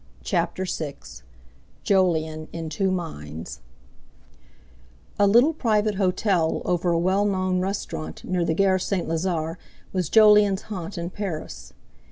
CHAPTER 0.23 0.65
VI 0.65 0.95
JOLYON 1.83 2.47
IN 2.51 2.69
TWO 2.71 2.89
MINDS 2.89 3.59
A 5.19 5.27
little 5.27 5.53
private 5.53 5.93
hotel 5.93 6.63
over 6.65 6.89
a 6.91 6.97
well 6.97 7.23
known 7.23 7.59
restaurant 7.59 8.23
near 8.23 8.43
the 8.43 8.55
Gare 8.55 8.79
St. 8.79 9.07
Lazare 9.07 9.59
was 9.93 10.09
Jolyon's 10.09 10.63
haunt 10.63 10.97
in 10.97 11.11
Paris. 11.11 11.73